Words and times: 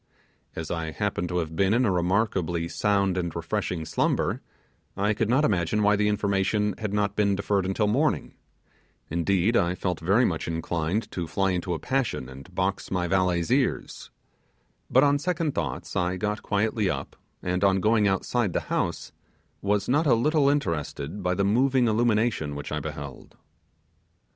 As 0.55 0.71
I 0.71 0.89
happened 0.89 1.29
to 1.29 1.37
have 1.37 1.55
been 1.55 1.75
in 1.75 1.85
a 1.85 1.91
remarkably 1.91 2.67
sound 2.67 3.19
and 3.19 3.35
refreshing 3.35 3.85
slumber, 3.85 4.41
I 4.97 5.13
could 5.13 5.29
not 5.29 5.45
imagine 5.45 5.83
why 5.83 5.95
the 5.95 6.07
information 6.07 6.73
had 6.79 6.91
not 6.91 7.15
been 7.15 7.35
deferred 7.35 7.67
until 7.67 7.85
morning, 7.85 8.33
indeed, 9.11 9.55
I 9.55 9.75
felt 9.75 9.99
very 9.99 10.25
much 10.25 10.47
inclined 10.47 11.11
to 11.11 11.27
fly 11.27 11.51
into 11.51 11.75
a 11.75 11.79
passion 11.79 12.29
and 12.29 12.55
box 12.55 12.89
my 12.89 13.07
valet's 13.07 13.51
ears; 13.51 14.09
but 14.89 15.03
on 15.03 15.19
second 15.19 15.53
thoughts 15.53 15.95
I 15.95 16.17
got 16.17 16.41
quietly 16.41 16.89
up, 16.89 17.15
and 17.43 17.63
on 17.63 17.79
going 17.79 18.07
outside 18.07 18.53
the 18.53 18.61
house 18.71 19.11
was 19.61 19.87
not 19.87 20.07
a 20.07 20.15
little 20.15 20.49
interested 20.49 21.21
by 21.21 21.35
the 21.35 21.45
moving 21.45 21.87
illumination 21.87 22.55
which 22.55 22.71
I 22.71 22.79
beheld. 22.79 23.37